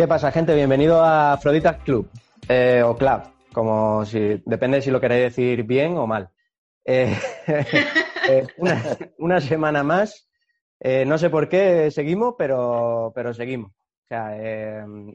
[0.00, 0.54] ¿Qué pasa, gente?
[0.54, 2.08] Bienvenido a Afroditas Club,
[2.48, 3.20] eh, o Club,
[3.52, 6.30] como si, depende si lo queréis decir bien o mal.
[6.86, 7.14] Eh,
[7.46, 8.82] eh, una,
[9.18, 10.26] una semana más
[10.80, 13.72] eh, no sé por qué seguimos, pero, pero seguimos.
[13.72, 14.34] O sea,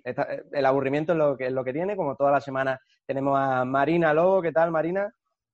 [0.03, 1.95] esta- el aburrimiento es lo que, es lo que tiene.
[1.95, 4.43] Como toda la semana tenemos a Marina Lobo.
[4.43, 5.11] ¿Qué tal, Marina?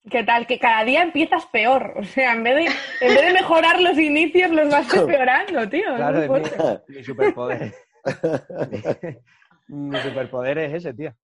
[0.09, 0.45] ¿Qué tal?
[0.45, 1.93] Que cada día empiezas peor.
[1.95, 5.95] O sea, en vez de, en vez de mejorar los inicios, los vas empeorando, tío.
[5.95, 7.73] Claro, muy mi, mi superpoder.
[9.67, 11.13] mi superpoder es ese, tío.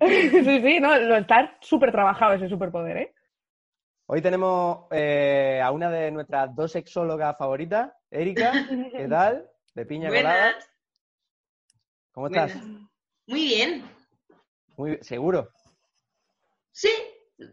[0.00, 0.28] Sí,
[0.60, 3.14] sí, no, lo está súper trabajado ese superpoder, ¿eh?
[4.06, 8.52] Hoy tenemos eh, a una de nuestras dos sexólogas favoritas, Erika.
[8.92, 9.48] ¿Qué tal?
[9.74, 10.54] De piña colada.
[12.12, 12.54] ¿Cómo estás?
[12.54, 12.80] buenas.
[13.26, 13.84] Muy bien.
[14.76, 15.48] Muy seguro.
[16.72, 16.90] Sí.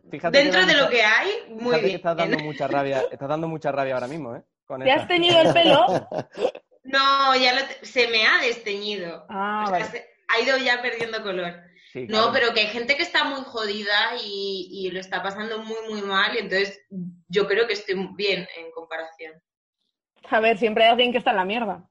[0.10, 1.96] Fíjate Dentro de lo mucha- que hay, muy Fíjate que bien.
[1.98, 4.44] estás dando mucha rabia, estás dando mucha rabia ahora mismo, ¿eh?
[4.66, 5.02] Con ¿Te esta.
[5.04, 5.86] has teñido el pelo?
[6.84, 9.26] No, ya lo te- se me ha desteñido.
[9.30, 9.92] Ah, O sea, vale.
[9.92, 11.62] se- ha ido ya perdiendo color.
[11.92, 15.60] Sí, No, pero que hay gente que está muy jodida y, y lo está pasando
[15.60, 16.34] muy, muy mal.
[16.36, 16.80] Y entonces
[17.28, 19.34] yo creo que estoy bien en comparación.
[20.30, 21.90] A ver, siempre hay alguien que está en la mierda.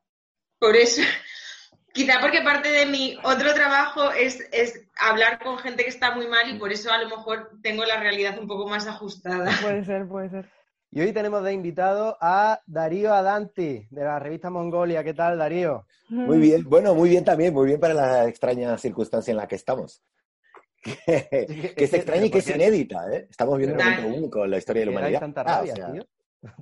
[0.58, 1.02] Por eso,
[1.92, 6.26] quizá porque parte de mi otro trabajo es, es hablar con gente que está muy
[6.28, 9.50] mal y por eso a lo mejor tengo la realidad un poco más ajustada.
[9.60, 10.50] Puede ser, puede ser.
[10.92, 15.04] Y hoy tenemos de invitado a Darío Adanti, de la revista Mongolia.
[15.04, 15.86] ¿Qué tal, Darío?
[16.08, 19.56] Muy bien, bueno, muy bien también, muy bien para la extraña circunstancia en la que
[19.56, 20.02] estamos.
[20.82, 23.26] Que, que es extraña y que es inédita, ¿eh?
[23.30, 25.22] Estamos viendo un momento único en la historia de la ¿Qué humanidad.
[25.36, 26.06] Ah, o rabia, sea, tío?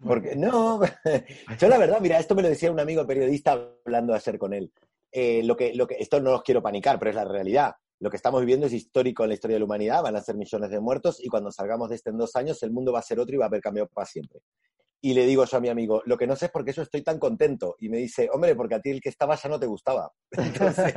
[0.04, 0.80] porque, no,
[1.58, 3.52] yo la verdad, mira, esto me lo decía un amigo periodista
[3.86, 4.72] hablando ayer con él.
[5.12, 7.76] Eh, lo que, lo que, esto no os quiero panicar, pero es la realidad.
[8.00, 10.36] Lo que estamos viviendo es histórico en la historia de la humanidad, van a ser
[10.36, 13.03] millones de muertos y cuando salgamos de este en dos años el mundo va a
[13.03, 14.41] ser otro y va a haber cambiado para siempre.
[15.00, 16.82] Y le digo yo a mi amigo, lo que no sé es por qué eso
[16.82, 17.76] estoy tan contento.
[17.78, 20.10] Y me dice, hombre, porque a ti el que estaba ya no te gustaba.
[20.32, 20.92] Entonces,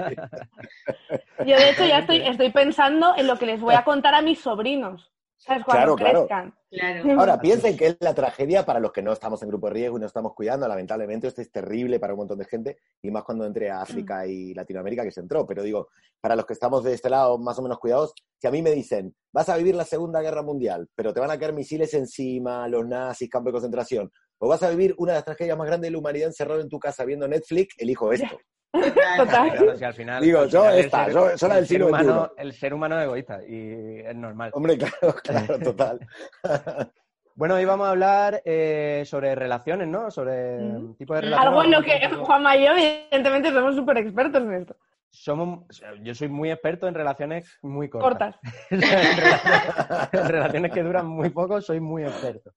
[1.40, 4.24] Yo, de hecho, ya estoy, estoy pensando en lo que les voy a contar a
[4.24, 5.12] mis sobrinos.
[5.44, 5.64] ¿Sabes?
[5.66, 6.28] Cuando Claro, claro.
[6.28, 6.56] crezcan.
[6.70, 7.20] Claro.
[7.20, 9.98] Ahora, piensen que es la tragedia para los que no estamos en grupo de riesgo
[9.98, 10.68] y no estamos cuidando.
[10.68, 14.26] Lamentablemente, esto es terrible para un montón de gente y más cuando entre a África
[14.28, 15.48] y Latinoamérica, que se entró.
[15.48, 15.88] Pero digo,
[16.22, 18.72] para los que estamos de este lado más o menos cuidados, si a mí me
[18.72, 22.68] dicen, vas a vivir la Segunda Guerra Mundial, pero te van a caer misiles encima,
[22.68, 24.12] los nazis, campo de concentración,
[24.44, 26.68] o vas a vivir una de las tragedias más grandes de la humanidad encerrado en
[26.70, 28.38] tu casa viendo Netflix, elijo esto.
[29.18, 29.52] Total.
[29.52, 31.68] Claro, si al final, Digo, al yo final esta, ser- yo- yo la del el
[31.68, 32.42] ser siglo humano, XXI.
[32.42, 34.52] El ser humano es egoísta y es normal.
[34.54, 36.00] Hombre, claro, claro, total.
[37.34, 40.12] Bueno, hoy vamos a hablar eh, sobre relaciones, ¿no?
[40.12, 40.96] Sobre Mm.
[40.96, 41.48] tipo de relaciones.
[41.48, 44.76] Algo en lo que Juanma y yo, evidentemente, somos súper expertos en esto.
[45.10, 45.66] Somos,
[46.04, 48.36] yo soy muy experto en relaciones muy cortas.
[48.36, 48.40] Cortas.
[48.70, 52.52] en, relaciones, en relaciones que duran muy poco, soy muy experto.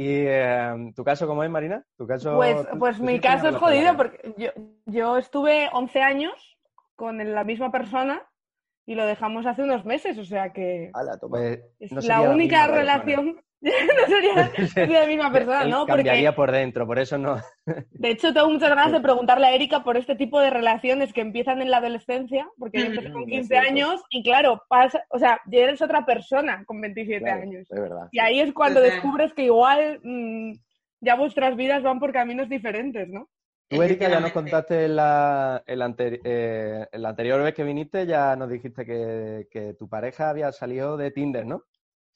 [0.00, 1.84] ¿Y eh, tu caso cómo es, Marina?
[1.98, 4.48] ¿Tu caso, Pues, pues tú mi caso es jodido porque yo,
[4.86, 6.58] yo estuve 11 años
[6.96, 8.22] con la misma persona
[8.86, 11.18] y lo dejamos hace unos meses, o sea que Ala.
[11.20, 13.42] Pues, es no sería la única misma relación.
[13.62, 15.86] no sería, la misma persona, ¿no?
[15.86, 17.36] cambiaría Porque por dentro, por eso no.
[17.90, 21.20] de hecho tengo muchas ganas de preguntarle a Erika por este tipo de relaciones que
[21.20, 23.68] empiezan en la adolescencia, porque yo empecé con Mm, es 15 cierto.
[23.70, 27.70] años y claro, pasa, o sea, ya eres otra persona con 27 Claro, años.
[27.70, 28.08] es verdad.
[28.12, 30.52] Y ahí es cuando descubres que igual mm,
[31.00, 33.28] ya vuestras vidas van por caminos diferentes, ¿no?
[33.68, 37.62] Tú, Erika, ya nos contaste la, en la anteri- eh, en la anterior vez que
[37.62, 41.62] viniste, ya nos dijiste que, que tu pareja había salido de Tinder, ¿no?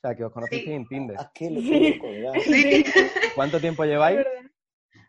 [0.05, 0.73] O sea, que os conocisteis Sí.
[0.75, 1.17] en Tinder.
[1.19, 1.97] Ah, qué loco, Sí.
[2.03, 2.33] ¿verdad?
[2.45, 2.85] Sí.
[3.35, 4.19] ¿Cuánto tiempo lleváis?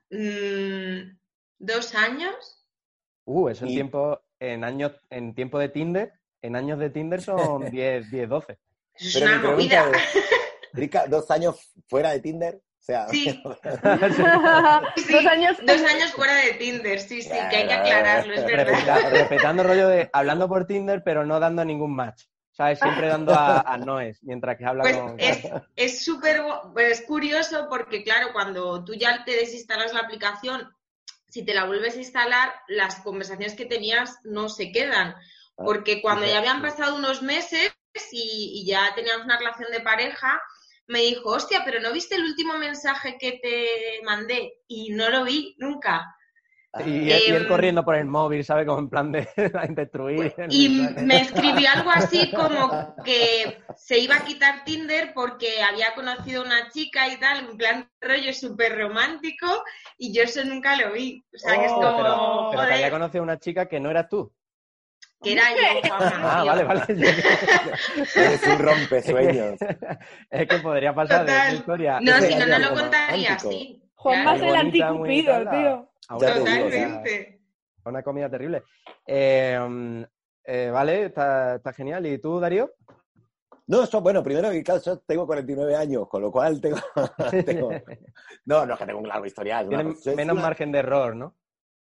[0.09, 1.18] Mm,
[1.59, 2.65] ¿Dos años?
[3.25, 7.21] Uh, eso en Y- tiempo, en años, en tiempo de Tinder, en años de Tinder
[7.21, 8.57] son 10, 10, 12.
[8.94, 9.97] Eso es Pero una pregunta movida.
[9.97, 10.15] es,
[10.75, 12.56] Erika, ¿dos años fuera de Tinder?
[12.56, 13.25] O sea, Sí.
[14.95, 15.57] Sí, Dos años.
[15.65, 18.68] Dos años fuera de Tinder, sí, sí, que hay que aclararlo, es verdad.
[18.68, 22.24] Respeta- respetando el rollo de hablando por Tinder, pero no dando ningún match.
[22.56, 22.80] ¿Sabes?
[22.80, 25.19] Siempre dando a, a noes, mientras que habla Pues con...
[25.19, 25.40] es
[25.75, 26.42] es súper,
[26.74, 30.74] pues, es curioso porque, claro, cuando tú ya te desinstalas la aplicación,
[31.28, 35.10] si te la vuelves a instalar, las conversaciones que tenías no se quedan.
[35.10, 37.75] Ah, Porque cuando ya habían pasado unos meses
[38.12, 40.42] y, y ya teníamos una relación de pareja,
[40.88, 44.62] me dijo, hostia, pero ¿no viste el último mensaje que te mandé?
[44.68, 46.15] Y no lo vi nunca.
[46.83, 48.66] Y, y él Em, corriendo por el móvil, ¿sabe?
[48.66, 49.27] Como en plan de
[49.69, 50.33] destruir.
[50.38, 55.94] el Y me escribió algo así como que se iba a quitar Tinder porque había
[55.95, 59.63] conocido a una chica y tal, en plan rollo súper romántico,
[59.98, 61.24] y yo eso nunca lo vi.
[61.33, 63.80] O sea, que es Oh, como, pero, pero que había conocido a una chica que
[63.80, 64.33] no eras tú.
[65.24, 66.81] que era yo, Ah, vale, vale.
[68.16, 69.56] Eres un rompesueños.
[70.30, 71.48] es que podría pasar de Total.
[71.48, 72.00] esa historia.
[72.01, 73.85] No, si no, no lo contaría romántico.
[74.12, 75.90] Es Muy el anticupido, tío.
[76.07, 77.42] a una comida- Totalmente.
[77.86, 78.63] Una comida terrible.
[79.06, 80.02] Eh, mm,
[80.46, 82.06] eh, vale, está, está genial.
[82.06, 82.72] ¿Y tú, Darío?
[83.68, 86.78] No, eso, bueno, primero que claro, yo tengo 49 años, con lo cual tengo...
[87.46, 87.72] tengo-
[88.46, 89.68] No, no es que tengo un largo historial.
[89.68, 91.36] una menos una- margen de error, ¿no?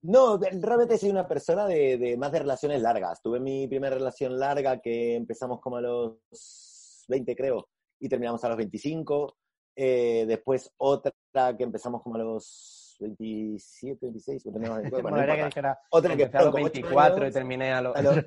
[0.01, 3.21] No, realmente soy una persona de, de más de relaciones largas.
[3.21, 7.67] Tuve mi primera relación larga que empezamos como a los 20, creo,
[7.99, 9.35] y terminamos a los 25.
[9.75, 11.11] Eh, después otra
[11.57, 16.23] que empezamos como a los 27, 26, o terminamos en- bueno, no dijera, Otra que
[16.23, 17.33] a los fueron como ocho 24 y años.
[17.33, 17.95] terminé a los...
[17.95, 18.17] a los,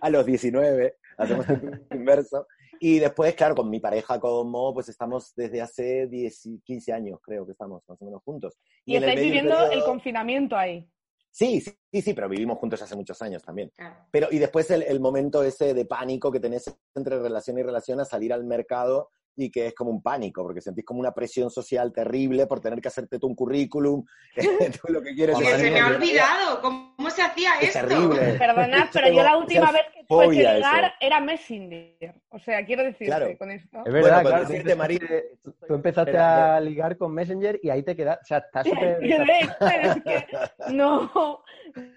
[0.00, 2.46] a los 19, hacemos el inverso.
[2.82, 7.18] Y después, claro, con mi pareja, como pues estamos desde hace 10, y 15 años,
[7.22, 8.56] creo que estamos más o menos juntos.
[8.86, 10.88] Y en el estáis medio viviendo el periodo- confinamiento ahí.
[11.32, 13.70] Sí, sí, sí, pero vivimos juntos hace muchos años también.
[14.10, 18.00] Pero, y después el, el momento ese de pánico que tenés entre relación y relación
[18.00, 19.10] a salir al mercado
[19.42, 22.80] y que es como un pánico, porque sentís como una presión social terrible por tener
[22.80, 24.04] que hacerte tú un currículum,
[24.82, 27.88] tú lo que quieres Que se me ha olvidado, ¿cómo se hacía Es esto?
[27.88, 28.20] terrible.
[28.38, 30.94] Perdonad, pero yo la última vez que tuve que ligar eso.
[31.00, 32.14] era Messenger.
[32.28, 33.38] O sea, quiero decirte Claro.
[33.38, 33.78] con esto.
[33.86, 34.44] Es verdad, Bueno, claro.
[34.46, 38.18] tú decirte, María, empezaste- tú- tú empezaste a ligar con Messenger y ahí te quedas.
[38.20, 38.98] O sea, está súper.
[39.00, 40.26] Pero es que
[40.74, 41.42] no,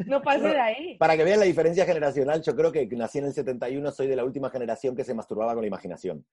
[0.06, 0.98] no pasé de ahí.
[0.98, 4.16] Para que vean la diferencia generacional, yo creo que nací en el 71, soy de
[4.16, 6.24] la última generación que se masturbaba con la imaginación.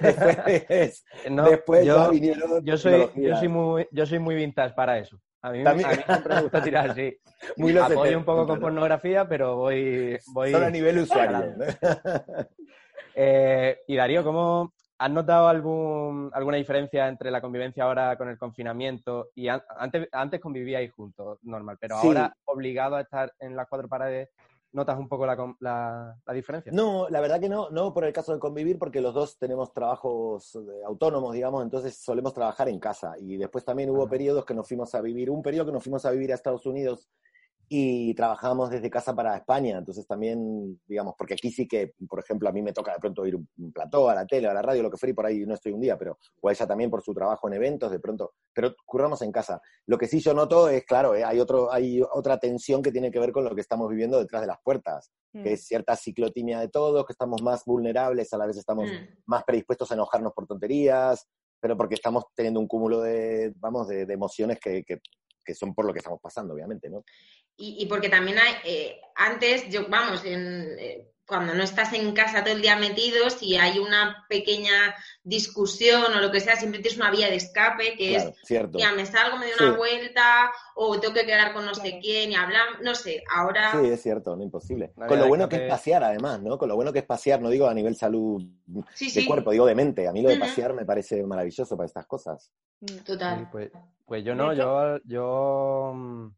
[0.00, 3.38] Después, No, después yo, ya vinieron yo soy, yo tecnologías.
[3.40, 5.18] soy muy, yo soy muy vintage para eso.
[5.44, 7.18] A mí, También- a mí siempre me gusta tirar así.
[7.58, 8.60] Muy Apoyo 70, un poco con ¿no?
[8.62, 10.18] pornografía, pero voy.
[10.32, 10.50] voy...
[10.52, 11.54] Solo a nivel usuario.
[13.16, 18.36] Eh, y Darío, ¿cómo has notado algún, alguna diferencia entre la convivencia ahora con el
[18.36, 22.08] confinamiento y an- antes, antes convivíais juntos, normal, pero Sí.
[22.08, 24.30] ahora obligado a estar en las cuatro paredes,
[24.74, 26.70] ¿notas un poco la, la- la diferencia?
[26.72, 29.72] No, la verdad que no, no por el caso de convivir, porque los dos tenemos
[29.72, 33.14] trabajos eh, autónomos, digamos, entonces solemos trabajar en casa.
[33.18, 34.10] Y después también hubo Ajá.
[34.10, 36.66] periodos que nos fuimos a vivir, un periodo que nos fuimos a vivir a Estados
[36.66, 37.08] Unidos
[37.68, 39.78] y trabajábamos desde casa para España.
[39.78, 43.24] Entonces también, digamos, porque aquí sí que, por ejemplo, a mí me toca de pronto
[43.26, 45.26] ir un, un plató, a la tele, a la radio, lo que fuera, y por
[45.26, 48.00] ahí no estoy un día, pero o ella también por su trabajo en eventos, de
[48.00, 49.60] pronto, pero curramos en casa.
[49.86, 53.10] Lo que sí yo noto es, claro, eh, hay, otro, hay otra tensión que tiene
[53.10, 55.42] que ver con lo que estamos viviendo detrás de las puertas, Mm.
[55.42, 59.22] que es cierta ciclotimia de todos, que estamos más vulnerables, a la vez estamos Mm.
[59.26, 61.26] más predispuestos a enojarnos por tonterías,
[61.60, 65.00] pero porque estamos teniendo un cúmulo de, vamos, de, de emociones que, que,
[65.44, 67.02] que son por lo que estamos pasando, obviamente, ¿no?
[67.56, 72.12] Y, y porque también hay, eh, antes, yo, vamos, en, eh, cuando no estás en
[72.12, 76.80] casa todo el día metido, si hay una pequeña discusión o lo que sea, siempre
[76.82, 78.78] tienes una vía de escape que Claro, es, cierto.
[78.78, 79.64] ya me salgo, me doy Sí.
[79.64, 83.72] una vuelta o tengo que quedar con no sé quién y hablamos, no sé, ahora...
[83.72, 84.92] Sí, es cierto, no imposible.
[85.08, 86.58] Con lo bueno que es pasear, además, ¿no?
[86.58, 88.42] Con lo bueno que es pasear, no digo a nivel salud
[88.94, 90.06] Sí, de cuerpo, digo de mente.
[90.06, 92.50] A mí lo de pasear me parece maravilloso para estas cosas.
[93.04, 93.38] Total.
[93.38, 93.70] Sí, pues,
[94.04, 96.28] pues yo no, yo, yo, mm,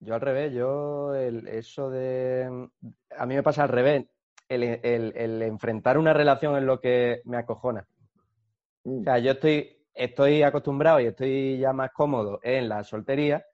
[0.00, 2.48] yo al revés, yo el, eso de...
[2.50, 2.88] mm,
[3.18, 4.06] A mí me pasa al revés,
[4.48, 7.86] el, el- el enfrentar una relación es lo que me acojona.
[8.84, 13.44] Mm, O sea, yo estoy, estoy acostumbrado y estoy ya más cómodo en la soltería,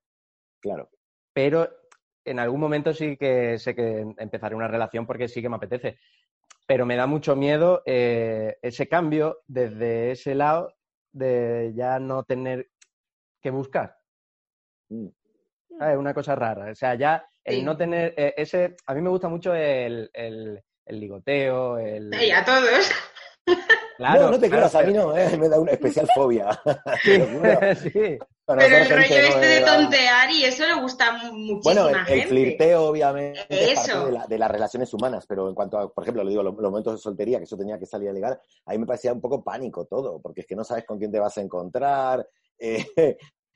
[0.60, 0.90] claro.
[1.32, 1.68] pero
[2.24, 5.98] en algún momento sí que sé que empezaré una relación porque sí que me apetece.
[6.66, 10.74] Pero me da mucho miedo eh, ese cambio desde ese lado
[11.12, 12.70] de ya no tener
[13.42, 13.98] que buscar.
[14.90, 15.08] Mm.
[15.80, 16.70] Es una cosa rara.
[16.70, 17.62] O sea, ya el Sí.
[17.62, 18.76] no tener eh, ese...
[18.86, 22.10] A mí me gusta mucho el, el, el ligoteo, el...
[22.14, 22.90] Y a todos.
[23.96, 26.48] Claro, no, no te claro, creas, a mí no, eh, me da una especial fobia.
[27.80, 28.18] Sí.
[28.46, 33.40] Pero el rollo este de tontear y eso le gusta muchísima Bueno, el, flirteo, obviamente,
[33.48, 33.92] es Eso.
[33.92, 36.42] parte de, la- de las relaciones humanas, pero en cuanto a, por ejemplo, lo digo,
[36.42, 39.12] los, los momentos de soltería, que yo tenía que salir a ligar, ahí me parecía
[39.12, 42.26] un poco pánico todo, porque es que no sabes con quién te vas a encontrar.
[42.58, 42.84] eh,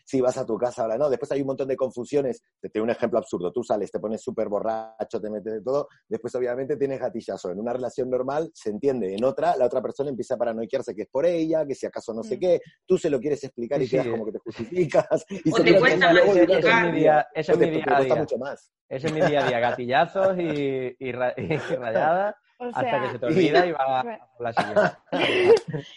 [0.09, 1.11] si vas a tu casa ahora no.
[1.11, 2.43] Después hay un montón de confusiones.
[2.63, 3.53] Te doy un ejemplo absurdo.
[3.53, 5.87] Tú sales, te pones súper borracho, te metes de todo.
[6.09, 7.51] Después, obviamente, tienes gatillazo.
[7.51, 9.15] En una relación normal se entiende.
[9.15, 12.15] En otra, la otra persona empieza a paranoiarse que es por ella, que si acaso
[12.15, 12.41] no sé Mm.
[12.41, 12.61] qué.
[12.87, 14.11] Tú se lo quieres explicar y Sí, quedas sí.
[14.13, 15.27] como que te justificas.
[15.45, 16.87] Y O se te cuesta luego más Ese es explicar.
[16.93, 18.15] mi día, ese es o te- mi te día a día.
[18.17, 18.73] mucho más.
[18.89, 23.11] Ese es mi día a día, gatillazos y, y, ra- y rayadas O hasta que
[23.11, 24.81] se te olvida y va a la siguiente.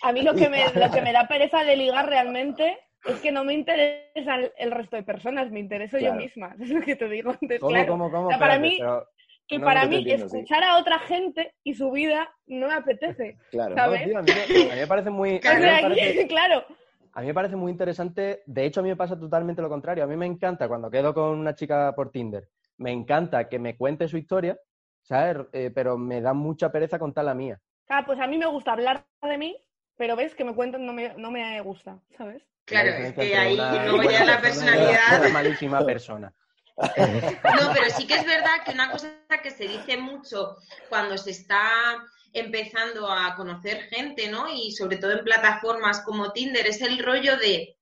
[0.02, 3.32] a mí lo que, me, lo que me da pereza de ligar realmente es que
[3.32, 6.56] no me interesa el, resto de personas, me intereso yo misma.
[6.62, 7.32] Es lo que te digo.
[7.32, 8.28] Entonces, ¿Cómo, claro, cómo, cómo?
[8.28, 9.08] O sea, para Espérate, mí- pero-
[9.48, 10.38] que no, para no mí entiendo, sí.
[10.38, 13.38] escuchar a otra gente y su vida no me apetece.
[13.50, 13.72] Claro.
[13.72, 14.04] no, ¿sabes?
[14.06, 15.30] tío, a, mí, me- a mí me parece muy...
[15.30, 16.66] a O mí me sea, parece- claro.
[17.14, 18.44] A mí me parece muy interesante.
[18.46, 20.06] De hecho, a mí me pasa totalmente lo contrario.
[20.06, 22.48] A mí me encanta cuando quedo con una chica por Tinder.
[22.78, 24.58] Me encanta que me cuente su historia,
[25.02, 25.46] ¿sabes?
[25.52, 27.60] Eh, pero me da mucha pereza contar la mía.
[27.86, 29.58] Claro, pues a mí me gusta hablar de mí,
[29.98, 32.42] pero ves que me cuentan no me, no me gusta, ¿sabes?
[32.66, 35.22] Claro, La es que ahí una buena ya la personalidad.
[35.22, 36.34] Una malísima persona.
[36.78, 39.14] No, pero sí que es verdad que una cosa
[39.44, 40.56] que se dice mucho
[40.90, 42.02] cuando se está
[42.34, 44.52] empezando a conocer gente, ¿no?
[44.52, 47.78] Y sobre todo en plataformas como Tinder, es el rollo de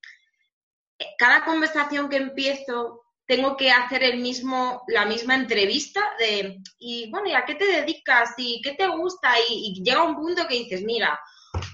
[0.97, 7.11] eh, cada conversación que empiezo tengo que hacer el mismo, la misma entrevista de, y
[7.11, 8.33] bueno, ¿y a qué te dedicas?
[8.37, 9.29] ¿Y qué te gusta?
[9.47, 11.19] Y, y llega un punto que dices, mira,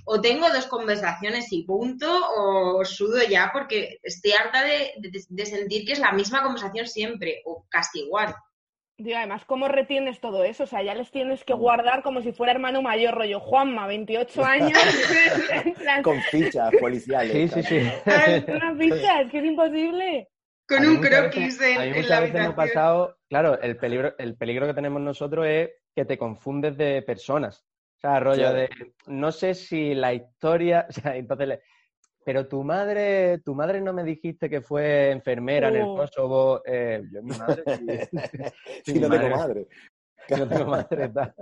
[0.05, 5.45] o tengo dos conversaciones y punto, o sudo ya porque estoy harta de, de- de
[5.45, 8.33] sentir que es la misma conversación siempre, o casi igual.
[8.97, 10.63] Digo, además, ¿cómo retienes todo eso?
[10.63, 14.45] O sea, ya les tienes que guardar como si fuera hermano mayor, rollo Juanma, 28
[14.45, 14.79] años.
[15.77, 17.51] plan, Con fichas policiales.
[17.51, 17.89] Sí, sí, sí.
[18.05, 20.29] "Ay, una pizza, es que es imposible.
[20.67, 22.55] Con un croquis en, A mí en muchas la veces me ha habitación.
[22.55, 27.65] pasado, claro, el peligro, el peligro que tenemos nosotros es que te confundes de personas.
[28.05, 28.55] O sea, rollo Claro.
[28.57, 28.69] de,
[29.07, 31.61] no sé si la historia, o sea, entonces, le-
[32.23, 35.95] pero tu madre, tu madre no me dijiste que fue enfermera en el Oh.
[35.97, 36.61] Kosovo.
[36.65, 37.85] Eh, yo, mi madre, sí,
[38.93, 39.29] mi no tengo madre.
[39.29, 39.67] madre.
[40.29, 41.09] no tengo madre.
[41.09, 41.33] tal.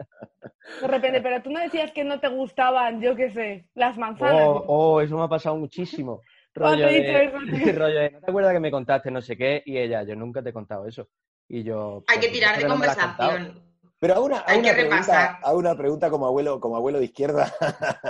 [0.82, 4.42] De repente, pero tú no decías que no te gustaban, yo qué sé, las manzanas.
[4.46, 6.22] Oh, oh, eso me ha pasado muchísimo.
[6.56, 9.64] ¿Cuándo Rollo de, eso, de, ¿no te acuerdas que me contaste no sé qué?
[9.66, 11.08] Y ella, yo nunca te he contado eso.
[11.50, 12.04] Y yo...
[12.08, 13.30] Hay "Pues, que tirar de ¿por qué no me lo has contado?".
[13.32, 13.73] conversación.
[14.04, 17.06] Pero a una, a Hay una pregunta, a una pregunta como abuelo, como abuelo de
[17.06, 17.54] izquierda.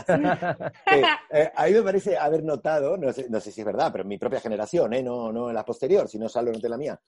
[0.08, 3.92] que, eh, a mí me parece haber notado, no sé, no sé si es verdad,
[3.92, 5.04] pero en mi propia generación, ¿eh?
[5.04, 7.00] no, no en la posterior, sino solo en la mía,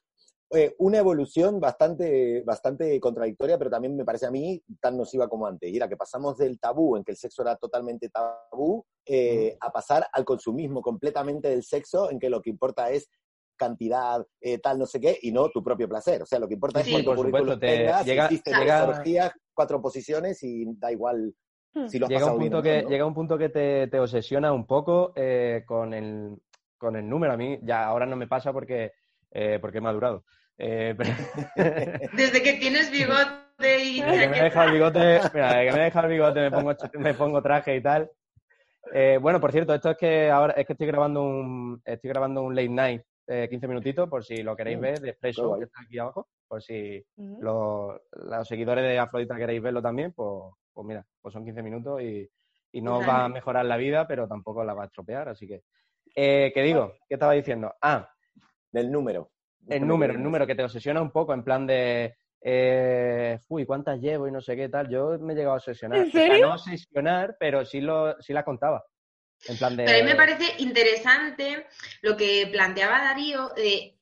[0.51, 5.47] eh, una evolución bastante, bastante contradictoria, pero también me parece a mí tan nociva como
[5.47, 5.71] antes.
[5.71, 9.71] Y era que pasamos del tabú, en que el sexo era totalmente tabú, eh, a
[9.71, 13.09] pasar al consumismo completamente del sexo, en que lo que importa es
[13.55, 16.21] cantidad, eh, tal, no sé qué, y no tu propio placer.
[16.21, 18.51] O sea, lo que importa Sí, es cuánto por currículum supuesto, te tengas, llega- hiciste
[18.51, 21.33] llega- tres orgías, cuatro posiciones y da igual
[21.87, 23.99] si lo has llega pasado un punto bien que llega un punto que te, te
[23.99, 26.35] obsesiona un poco eh, con el
[26.77, 27.33] con el número.
[27.33, 28.91] A mí ya ahora no me pasa porque
[29.31, 30.23] eh, porque he madurado.
[30.57, 31.09] Eh, pero-
[32.13, 34.99] Desde que tienes bigote y desde que me he dejado el bigote
[35.33, 38.09] mira, desde que me he dejado el bigote me pongo me pongo traje y tal.
[38.93, 42.41] Eh, bueno por cierto esto es que ahora es que estoy grabando un estoy grabando
[42.43, 45.63] un late night eh, 15 minutitos por si lo queréis Mm, ver de Expreso que
[45.65, 50.85] está aquí abajo por si los, los seguidores de Afrodita queréis verlo también, pues, pues
[50.87, 52.29] mira, pues son 15 minutos y,
[52.71, 55.47] y no os va a mejorar la vida, pero tampoco la va a estropear, así
[55.47, 55.63] que...
[56.15, 56.93] Eh, ¿Qué digo?
[57.09, 57.73] ¿Qué estaba diciendo?
[57.81, 58.07] Ah,
[58.71, 59.31] Del número.
[59.67, 62.15] el número, el número que te obsesiona un poco, en plan de...
[62.47, 64.87] Eh, uy, ¿cuántas llevo y no sé qué tal?
[64.87, 65.97] Yo me he llegado a obsesionar.
[65.97, 66.47] ¿En O sea, serio?
[66.47, 68.85] no obsesionar, pero sí, lo, sí la contaba.
[69.45, 71.67] Pero a mí me parece interesante
[72.01, 73.49] lo que planteaba Darío.
[73.55, 73.95] de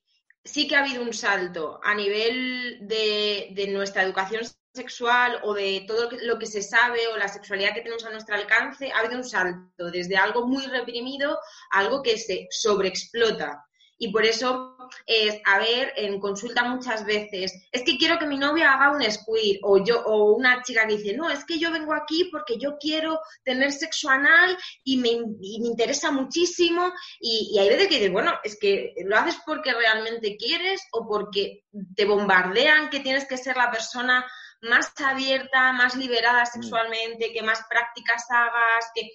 [0.44, 5.86] sí que ha habido un salto a nivel de, de nuestra educación sexual o de
[5.88, 8.92] todo lo que, lo que se sabe o la sexualidad que tenemos a nuestro alcance,
[8.92, 11.40] ha habido un salto desde algo muy reprimido
[11.72, 13.64] a algo que se sobreexplota.
[14.04, 18.38] Y por eso, es, a ver, en consulta muchas veces, es que quiero que mi
[18.38, 21.72] novia haga un squirt, o yo, o una chica que dice, no, es que yo
[21.72, 26.92] vengo aquí porque yo quiero tener sexo anal y me, y me interesa muchísimo.
[27.22, 31.08] Y, y hay veces que dices, bueno, es que lo haces porque realmente quieres o
[31.08, 31.64] porque
[31.96, 34.26] te bombardean que tienes que ser la persona
[34.64, 39.10] más abierta, más liberada sexualmente, que más prácticas hagas, que...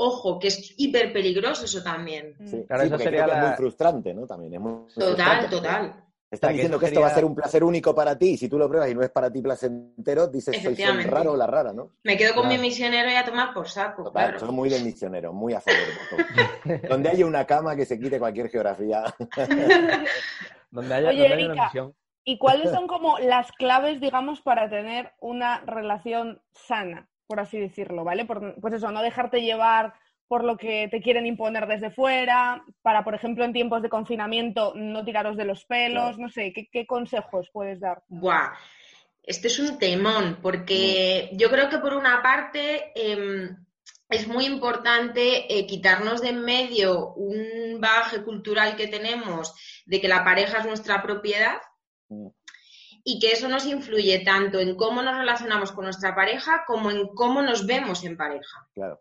[0.00, 2.36] Ojo, que es hiper peligroso eso también.
[2.44, 4.26] Sí, Claro, sí, eso sería que es la- muy frustrante, ¿no?
[4.28, 5.48] También es muy Total, frustrante.
[5.48, 6.04] total.
[6.30, 8.58] Que diciendo que esto va a ser un placer único para ti, y si tú
[8.58, 11.10] lo pruebas y no es para ti placentero, dices soy, soy Efectivamente.
[11.10, 11.92] raro o la rara, ¿no?
[12.04, 12.56] Me quedo con Claro.
[12.56, 14.38] mi misionero y a tomar por saco, Total, claro.
[14.38, 15.78] son muy del misionero, muy a favor.
[16.88, 19.02] Donde haya una cama que se quite cualquier geografía.
[20.70, 21.94] Donde haya, Oye, donde haya una Erika, misión.
[22.24, 28.02] ¿Y cuáles son como las claves, digamos, para tener una relación sana, por así decirlo,
[28.02, 28.24] ¿vale?
[28.24, 29.94] Por- pues eso, no dejarte llevar
[30.26, 34.72] por lo que te quieren imponer desde fuera, para, por ejemplo, en tiempos de confinamiento
[34.74, 38.02] no tiraros de los pelos, no sé, ¿qué, consejos puedes dar?
[38.08, 38.52] Buah,
[39.22, 43.56] este es un temón, porque yo creo que por una parte em,
[44.10, 49.54] es muy importante eh, quitarnos de en medio un bagaje cultural que tenemos
[49.86, 51.56] de que la pareja es nuestra propiedad
[52.08, 52.28] mm.
[53.10, 57.08] Y que eso nos influye tanto en cómo nos relacionamos con nuestra pareja como en
[57.08, 58.68] cómo nos vemos en pareja.
[58.74, 59.00] Claro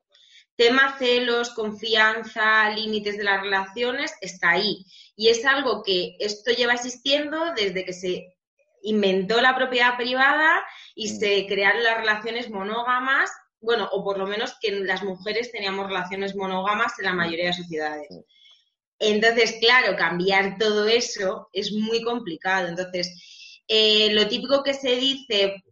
[0.58, 4.84] tema celos, confianza, límites de las relaciones, está ahí.
[5.16, 8.36] Y es algo que esto lleva existiendo desde que se
[8.82, 10.64] inventó la propiedad privada
[10.96, 11.20] y mm.
[11.20, 13.30] se crearon las relaciones monógamas,
[13.62, 17.18] bueno, o por lo menos que las mujeres teníamos relaciones monógamas en la mm.
[17.18, 18.08] mayoría de sociedades.
[19.00, 22.68] Entonces, claro, cambiar todo eso es muy complicado.
[22.68, 23.37] Entonces,
[23.68, 25.64] eh, lo típico que se dice,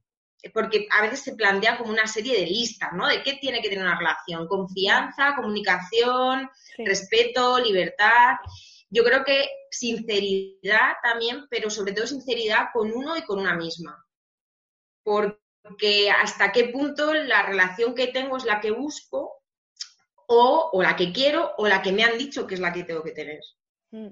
[0.53, 3.07] porque a veces se plantea como una serie de listas, ¿no?
[3.07, 4.47] De qué tiene que tener una relación.
[4.47, 8.35] Confianza, comunicación, respeto, libertad.
[8.89, 14.05] Yo creo que sinceridad también, pero sobre todo sinceridad con uno y con una misma.
[15.03, 19.41] Porque hasta qué punto la relación que tengo es la que busco
[20.27, 22.83] o, o la que quiero o la que me han dicho que es la que
[22.83, 23.39] tengo que tener.
[23.91, 24.09] Mm.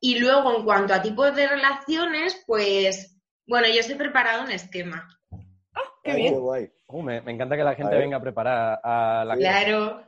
[0.00, 4.50] Y luego, en cuanto a tipos de relaciones, pues, bueno, yo os he preparado un
[4.50, 5.08] esquema.
[6.02, 6.34] Qué bien.
[6.36, 10.02] Uh, me, encanta que la gente venga preparada a la Claro.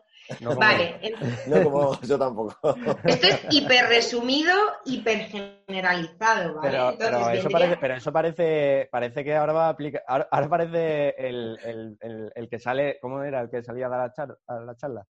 [0.56, 1.14] vale.
[1.46, 2.56] No como yo tampoco.
[3.04, 4.54] Esto es hiper resumido,
[4.86, 6.70] hiper generalizado, ¿vale?
[6.70, 10.02] Pero, pero, eso, parece, pero eso parece, parece que ahora va a aplicar.
[10.06, 11.58] Ahora, parece el,
[12.00, 12.98] el, el, que sale.
[13.00, 14.36] ¿Cómo era el que salía a dar la, charla?
[14.46, 15.06] A la charla?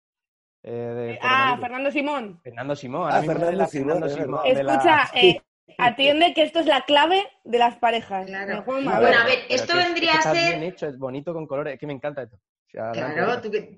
[0.64, 2.40] Eh, ah, Fernando Simón.
[2.42, 3.10] Fernando Simón.
[3.12, 4.04] Ah, Fernando, Simón,
[4.44, 5.40] Escucha, eh,
[5.78, 8.26] Atiende que esto es la clave de las parejas.
[8.26, 8.62] Claro.
[8.64, 10.58] Bueno, a ver, esto vendría a ser.
[10.58, 12.38] bien hecho, es bonito con colores, es que me encanta esto.
[12.70, 13.76] claro, ¿tú, qué,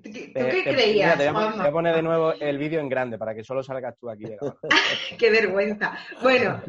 [0.63, 1.17] creías?
[1.17, 4.09] te, voy a, poner de nuevo el vídeo en grande para que solo salgas tú
[4.09, 4.25] aquí.
[5.17, 5.97] ¡Qué vergüenza!
[6.21, 6.61] Bueno,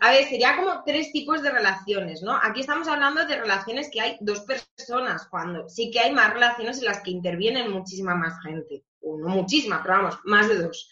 [0.00, 2.36] a ver, sería como tres tipos de relaciones, ¿no?
[2.40, 6.78] Aquí estamos hablando de relaciones que hay dos personas, cuando sí que hay más relaciones
[6.78, 8.84] en las que intervienen muchísima más gente.
[9.00, 10.90] O no muchísima, pero vamos, más de dos.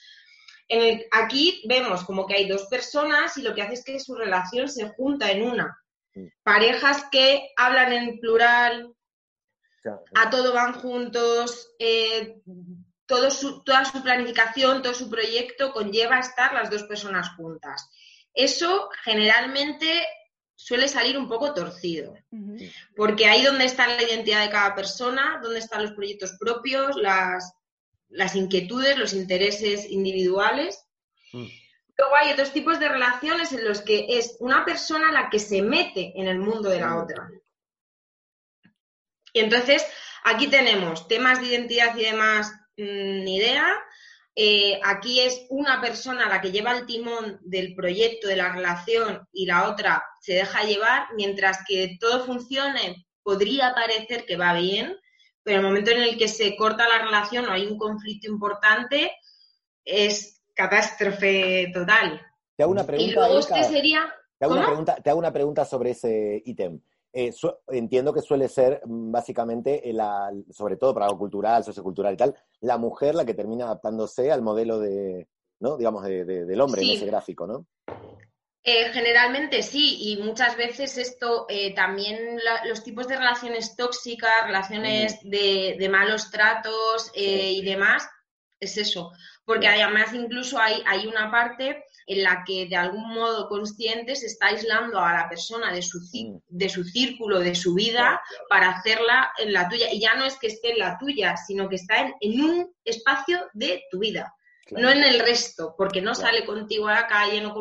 [1.13, 4.69] Aquí vemos como que hay dos personas y lo que hace es que su relación
[4.69, 5.81] se junta en una.
[6.43, 8.97] Parejas que hablan en plural,
[10.15, 12.41] a todo van juntos, eh,
[13.07, 13.29] todo
[13.65, 17.89] toda su planificación, todo su proyecto conlleva estar las dos personas juntas.
[18.35, 20.05] Eso generalmente
[20.55, 22.15] suele salir un poco torcido,
[22.97, 27.55] porque ahí donde está la identidad de cada persona, donde están los proyectos propios, las,
[28.09, 30.85] las inquietudes, los intereses individuales.
[31.33, 31.47] Mm.
[31.99, 35.63] Luego hay otros tipos de relaciones en los que es una persona la que se
[35.63, 37.03] mete en el mundo de la mm.
[37.03, 37.31] otra.
[39.33, 39.87] Y entonces
[40.25, 43.67] aquí tenemos temas de identidad y demás, mm, ni idea.
[44.35, 49.27] Eh, aquí es una persona la que lleva el timón del proyecto, de la relación,
[49.33, 54.95] y la otra se deja llevar, mientras que todo funcione, podría parecer que va bien,
[55.47, 59.13] pero el momento en el que se corta la relación o hay un conflicto importante,
[59.85, 62.21] es catástrofe total.
[62.57, 63.13] Te hago una pregunta.
[63.13, 64.13] Y luego este sería.
[64.37, 66.81] Te hago, una pregunta, te hago una pregunta sobre ese ítem.
[67.13, 67.33] Eh,
[67.69, 72.35] entiendo que suele ser mm, básicamente, la, sobre todo para algo cultural, sociocultural y tal,
[72.63, 75.29] la mujer la que termina adaptándose al modelo de,
[75.61, 75.77] ¿no?
[75.77, 77.67] digamos, del hombre en ese gráfico, ¿no?
[78.69, 85.21] Eh, generalmente sí, y muchas veces esto eh, también los tipos de relaciones tóxicas, relaciones
[85.23, 88.09] de, malos tratos eh, y demás,
[88.59, 89.13] es eso.
[89.45, 94.27] Porque además incluso hay, hay una parte en la que de algún modo consciente se
[94.27, 96.41] está aislando a la persona de su, mm.
[96.49, 99.93] de su círculo, de su vida, para hacerla en la tuya.
[99.93, 103.47] Y ya no es que esté en la tuya, sino que está en, un espacio
[103.55, 104.35] de tu vida,
[104.73, 107.55] no en el resto, porque no sale contigo a la calle, no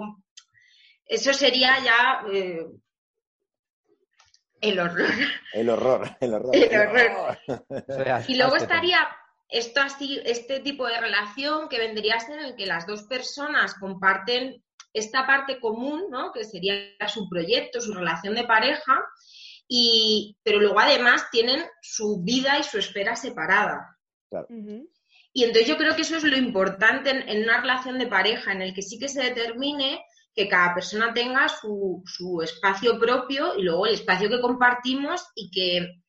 [1.05, 2.65] eso sería ya eh,
[4.61, 5.11] el horror.
[5.53, 6.55] El horror, el horror.
[6.55, 7.37] El horror.
[8.27, 9.07] y luego estaría
[9.47, 13.75] esto así, este tipo de relación que vendría a ser en que las dos personas
[13.75, 16.31] comparten esta parte común, ¿no?
[16.31, 16.75] Que sería
[17.07, 19.03] su proyecto, su relación de pareja,
[19.67, 23.97] y, pero luego además tienen su vida y su esfera separada.
[25.33, 28.51] Y entonces yo creo que eso es lo importante en, en, una relación de pareja,
[28.51, 30.01] en el que sí que se determine
[30.35, 32.03] que cada persona tenga su,
[32.43, 36.01] espacio propio y luego el espacio que compartimos y que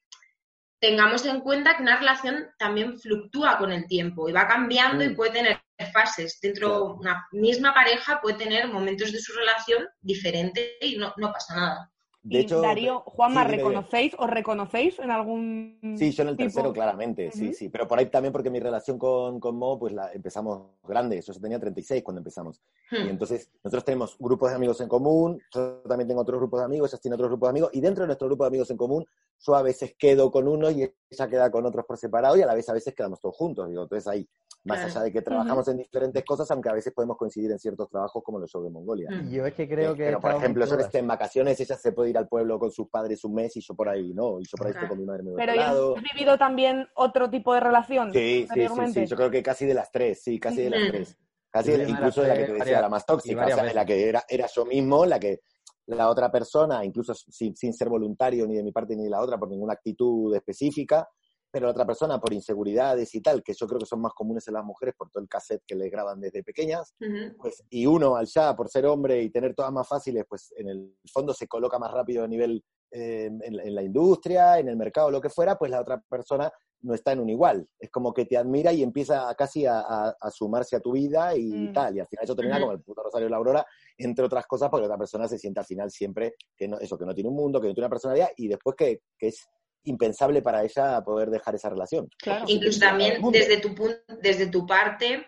[0.81, 5.11] tengamos en cuenta que una relación también fluctúa con el tiempo y va cambiando y
[5.11, 5.17] mm.
[5.17, 5.61] puede tener
[5.93, 6.39] fases.
[6.41, 11.55] Dentro de una misma pareja puede tener momentos de su relación diferentes y no, pasa
[11.55, 11.93] nada.
[12.29, 13.53] De hecho, Darío, Juanma, sí.
[13.53, 16.47] ¿reconocéis o reconocéis en algún Sí, yo en el tipo?
[16.49, 17.55] tercero, claramente, sí, Ujú.
[17.55, 17.69] sí.
[17.69, 21.21] Pero por ahí también porque mi relación con, con Mo, pues la empezamos grande.
[21.23, 22.61] Yo tenía 36 cuando empezamos.
[22.91, 23.09] Y Hmm.
[23.11, 26.93] entonces nosotros tenemos grupos de amigos en común, yo también tengo otros grupos de amigos,
[26.93, 29.07] ella tiene otros grupos de amigos, y dentro de nuestro grupo de amigos en común,
[29.39, 32.47] yo a veces quedo con uno y ella queda con otros por separado, y a
[32.47, 33.69] la vez a veces quedamos todos juntos.
[33.69, 34.29] Digo, entonces ahí,
[34.67, 34.93] más Claro.
[34.93, 38.23] allá de que trabajamos en diferentes cosas, aunque a veces podemos coincidir en ciertos trabajos
[38.23, 39.09] como los shows de Mongolia.
[39.11, 39.31] Mm.
[39.31, 40.05] Yo es que creo Eh, que.
[40.05, 40.87] pero, por ejemplo, yo que todas.
[40.87, 43.61] esté en vacaciones, ella se puede ir al pueblo con sus padres un mes y
[43.61, 45.55] yo por ahí no, y yo por ahí estoy con mi madre muy Pero otro
[45.55, 45.97] ¿y lado.
[45.97, 49.65] has vivido también otro tipo de relación Sí, sí, sí, sí, yo creo que casi
[49.67, 51.17] de las tres, sí, casi de las tres.
[51.51, 53.87] Casi de- incluso de la que te decía, la más tóxica, o sea, de la
[53.87, 55.41] que era, era yo mismo, la que
[55.87, 59.21] la otra persona, incluso sin, sin ser voluntario ni de mi parte ni de la
[59.23, 61.09] otra, por ninguna actitud específica,
[61.51, 64.47] pero la otra persona por inseguridades y tal, que yo creo que son más comunes
[64.49, 66.95] en las mujeres por todo el cassette que les graban desde pequeñas,
[67.39, 70.69] pues, y uno al ya, por ser hombre y tener todas más fáciles, pues en
[70.69, 74.77] el fondo se coloca más rápido a nivel eh, en, en la industria, en el
[74.77, 76.51] mercado, lo que fuera, pues la otra persona
[76.83, 77.67] no está en un igual.
[77.81, 81.35] Es como que te admira y empieza casi a, a- a sumarse a tu vida
[81.35, 81.73] y Mm.
[81.73, 81.97] tal.
[81.97, 83.67] Y al final eso termina como el puto Rosario de la Aurora,
[83.99, 86.97] entre otras cosas, porque la otra persona se siente al final siempre que no, eso,
[86.99, 89.49] que no tiene un mundo, que no tiene una personalidad y después que, que es
[89.87, 92.09] impensable para ella poder dejar esa relación.
[92.19, 92.45] Claro.
[92.49, 95.27] Incluso Todo el también desde tu, pun- desde tu parte,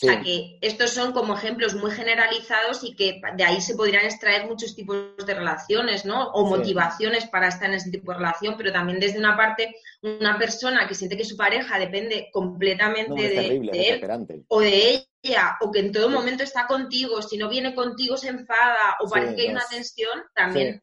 [0.00, 0.06] Sí.
[0.06, 4.04] O sea que estos son como ejemplos muy generalizados y que de ahí se podrían
[4.04, 6.30] extraer muchos tipos de relaciones, ¿no?
[6.34, 6.50] O Sí.
[6.56, 10.86] motivaciones para estar en ese tipo de relación, pero también desde una parte, una persona
[10.86, 14.60] que siente que su pareja depende completamente No, es de, terrible, de es él o
[14.60, 18.98] de ella, o que en todo momento está contigo, si no viene contigo se enfada,
[19.00, 20.80] o Sí, parece que hay una tensión, también.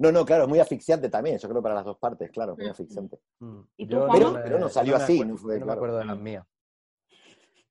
[0.00, 2.66] No, no, claro, es muy asfixiante también, yo creo para las dos partes, claro, muy
[2.66, 2.70] Mm.
[2.70, 3.18] asfixiante.
[3.40, 3.60] Mm.
[3.76, 6.18] ¿Y tú, Pero no salió me así, acuerdo- no fue, no me acuerdo de las
[6.18, 6.46] mías.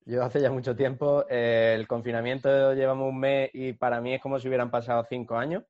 [0.06, 4.22] Yo hace ya mucho tiempo, eh, el confinamiento llevamos un mes y para mí es
[4.22, 5.64] como si hubieran pasado cinco años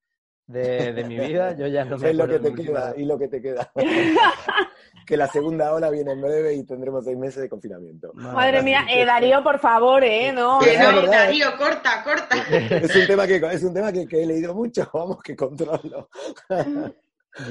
[0.50, 1.56] de, de mi vida.
[1.56, 3.72] Yo ya no me es lo que te queda y lo que te queda.
[5.06, 8.12] que la segunda ola viene en breve y tendremos seis meses de confinamiento.
[8.16, 10.32] Madre mía, eh, Darío, por favor, ¿eh?
[10.32, 11.12] No, no, verdad.
[11.12, 12.36] Darío, corta, corta.
[12.50, 16.10] Es un tema que, es un tema que, que he leído mucho, vamos, que controlo.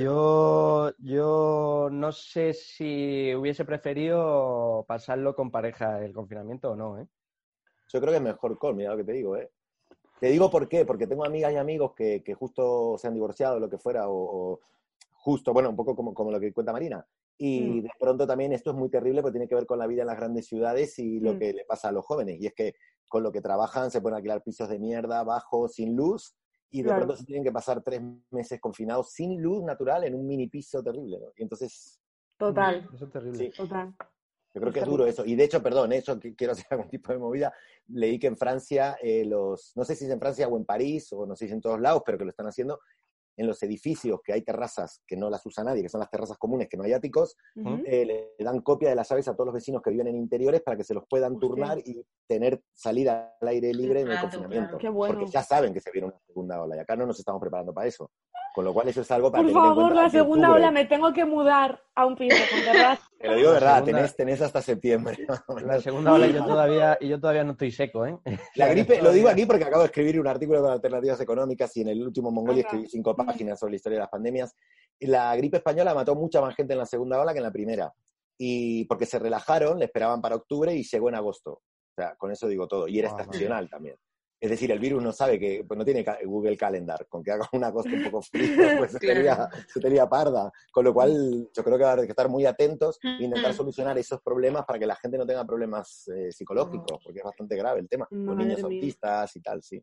[0.01, 7.07] Yo, yo no sé si hubiese preferido pasarlo con pareja el confinamiento o no, ¿eh?
[7.91, 9.51] Yo creo que es mejor con, mira lo que te digo, ¿eh?
[10.21, 13.57] Te digo por qué, porque tengo amigas y amigos que, que justo se han divorciado
[13.57, 14.15] o lo que fuera, o,
[14.55, 14.61] o
[15.13, 17.07] justo, bueno, un poco como, como lo que cuenta Marina.
[17.37, 17.83] Y Mm.
[17.83, 20.09] de pronto también esto es muy terrible porque tiene que ver con la vida en
[20.09, 21.39] las grandes ciudades y lo Mm.
[21.39, 22.41] que le pasa a los jóvenes.
[22.41, 22.75] Y es que
[23.09, 26.35] con lo que trabajan se pueden alquilar pisos de mierda, bajos, sin luz,
[26.71, 27.01] y de Claro.
[27.07, 30.83] pronto se tienen que pasar tres meses confinados sin luz natural en un mini piso
[30.83, 31.19] terrible.
[31.21, 31.27] ¿no?
[31.37, 32.01] Y entonces,
[32.37, 33.39] Total, Eso es terrible.
[33.47, 33.51] Sí.
[33.57, 33.95] total.
[34.59, 35.25] Yo creo que es duro eso.
[35.25, 37.53] Y de hecho, perdón, eso que quiero hacer algún tipo de movida.
[37.87, 41.13] Leí que en Francia, eh, los, no sé si es en Francia o en París,
[41.13, 42.81] o no sé si en todos lados, pero que lo están haciendo,
[43.37, 46.37] en los edificios que hay terrazas que no las usa nadie, que son las terrazas
[46.39, 47.37] comunes, que no hay áticos,
[47.87, 50.61] eh, le dan copia de las llaves a todos los vecinos que viven en interiores
[50.61, 54.71] para que se los puedan turnar y tener salida al aire libre en el confinamiento.
[54.71, 54.79] claro.
[54.79, 55.15] Qué bueno.
[55.15, 57.73] Porque ya saben que se viene una segunda ola y acá no nos estamos preparando
[57.73, 58.11] para eso.
[58.59, 61.25] Con lo cual eso es algo para Por favor, la segunda ola me tengo que
[61.25, 63.09] mudar a un piso con terraza.
[63.17, 65.17] Te lo digo de verdad, segunda- tenés, tenés hasta septiembre.
[65.65, 68.19] La segunda ola y yo todavía, y yo todavía no estoy seco, ¿eh?
[68.57, 71.83] La gripe, lo digo aquí porque acabo de escribir un artículo con alternativas económicas y
[71.83, 72.71] en el último Mongolia Ajá.
[72.79, 74.53] escribí cinco páginas sobre la historia de las pandemias.
[74.99, 77.93] La gripe española mató mucha más gente en la segunda ola que en la primera.
[78.39, 81.53] Y porque se relajaron, le esperaban para octubre y llegó en agosto.
[81.53, 82.89] O sea, con eso digo todo.
[82.89, 83.95] Y era Ah, estacional también.
[84.41, 87.49] Es decir, el virus no sabe que, pues no tiene Google Calendar, con que haga
[87.53, 89.15] un agosto un poco frío, pues se Claro.
[89.17, 90.51] tería, se tería parda.
[90.71, 93.51] Con lo cual, yo creo que va a haber que estar muy atentos e intentar
[93.51, 93.55] Mm.
[93.57, 97.57] solucionar esos problemas para que la gente no tenga problemas eh, psicológicos, porque es bastante
[97.57, 98.07] grave el tema.
[98.11, 98.67] Los Madre niños mía.
[98.77, 99.83] autistas y tal, sí.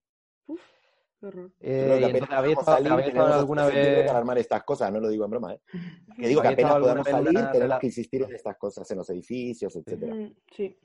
[1.20, 1.50] Qué horror.
[1.50, 3.96] Yo Eh, que entonces, apenas ¿habéis podamos estado, salir, habéis estado tenemos hasta alguna septiembre
[4.00, 4.08] vez...
[4.08, 5.62] para armar estas cosas, no lo digo en broma, ¿eh?
[6.22, 8.98] Que digo que ¿Habéis apenas podamos salir, una tenemos que insistir en estas cosas, en
[9.00, 10.14] los edificios, etcétera.
[10.16, 10.78] Mm, Sí.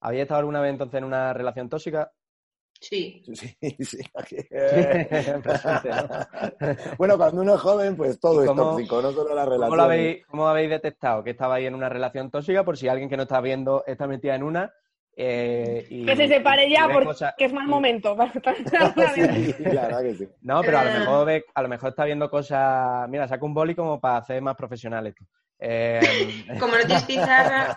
[0.00, 2.12] ¿Habéis estado alguna vez entonces en una relación tóxica?
[2.80, 3.22] Sí.
[3.32, 3.98] Sí, sí.
[6.98, 9.76] bueno, cuando uno es joven, pues todo ¿Y es tóxico, no solo la ¿Cómo relación.
[9.76, 12.64] lo, habéis, cómo habéis detectado que estabais en una relación tóxica?
[12.64, 14.72] Por si alguien que no está viendo está metida en una.
[15.18, 18.14] eh, y- Que se separe ya porque cosas- es mal momento.
[19.14, 20.28] Sí, la verdad que sí.
[20.42, 20.98] No, pero a lo Eh.
[20.98, 23.08] mejor ve- a lo mejor está viendo cosas.
[23.08, 25.24] Mira, saca un boli como para hacer más profesional esto.
[25.58, 27.74] Eh, Como no tienes pizarra,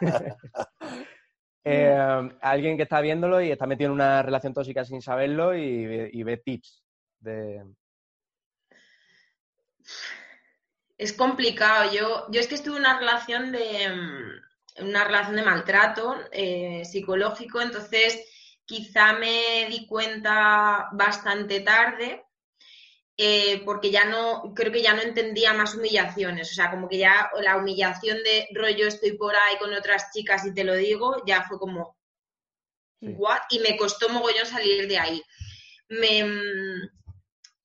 [1.65, 5.85] eh, alguien que está viéndolo y está metido en una relación tóxica sin saberlo y,
[5.85, 6.83] ve- y ve tips
[7.19, 7.63] de.
[10.97, 11.91] es complicado.
[11.93, 16.83] Yo, yo es que estuve en una relación de mm, una relación de maltrato eh,
[16.85, 22.23] psicológico, entonces quizá me di cuenta bastante tarde.
[23.21, 26.99] Eh, porque ya no, creo que ya no entendía más humillaciones, o sea, como que
[26.99, 31.21] ya la humillación de rollo estoy por ahí con otras chicas y te lo digo,
[31.25, 31.97] ya fue como,
[33.01, 33.39] ¿what?
[33.49, 35.21] Y me costó mogollón salir de ahí.
[35.89, 36.23] Me,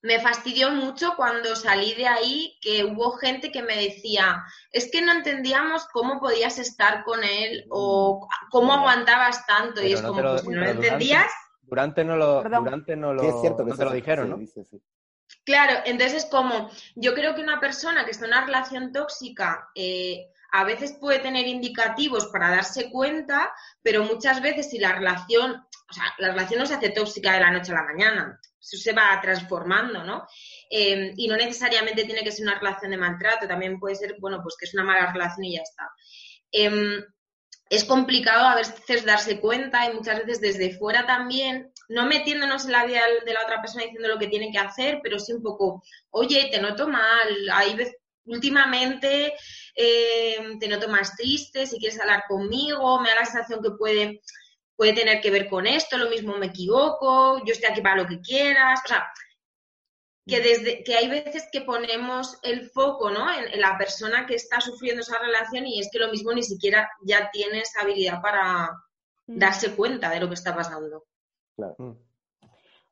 [0.02, 5.02] me fastidió mucho cuando salí de ahí que hubo gente que me decía, es que
[5.02, 9.80] no entendíamos cómo podías estar con él o cómo aguantabas tanto.
[9.80, 11.30] y es como, pues si no lo entendías...
[11.62, 14.38] Durante no lo, durante no lo, es cierto que no te lo dijeron, ¿no?
[15.44, 20.28] Claro, entonces como yo creo que una persona que está en una relación tóxica eh,
[20.52, 23.52] a veces puede tener indicativos para darse cuenta,
[23.82, 27.40] pero muchas veces si la relación, o sea, la relación no se hace tóxica de
[27.40, 30.26] la noche a la mañana, eso se va transformando, ¿no?
[30.70, 34.40] Eh, y no necesariamente tiene que ser una relación de maltrato, también puede ser, bueno,
[34.42, 35.90] pues que es una mala relación y ya está.
[36.50, 37.04] Em,
[37.68, 42.72] es complicado a veces darse cuenta y muchas veces desde fuera también, no metiéndonos en
[42.72, 45.42] la vida de la otra persona diciendo lo que tiene que hacer, pero sí un
[45.42, 49.34] poco, oye, te noto mal, hay veces, últimamente
[49.74, 54.22] eh, te noto más triste, si quieres hablar conmigo, me da la sensación que puede,
[54.76, 58.08] puede tener que ver con esto, lo mismo me equivoco, yo estoy aquí para lo
[58.08, 59.06] que quieras, o sea,
[60.26, 63.30] que desde que hay veces que ponemos el foco ¿no?
[63.30, 66.88] en, la persona que está sufriendo esa relación y es que lo mismo ni siquiera
[67.04, 68.70] ya tiene esa habilidad para
[69.26, 69.38] mm.
[69.38, 71.04] darse cuenta de lo que está pasando.
[71.56, 71.92] Mm.